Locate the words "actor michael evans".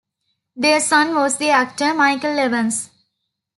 1.51-2.89